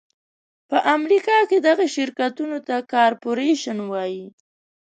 په 0.69 0.77
امریکا 0.95 1.37
کې 1.49 1.57
دغو 1.67 1.85
شرکتونو 1.95 2.57
ته 2.67 2.75
کارپورېشن 2.93 3.77
وایي. 3.91 4.25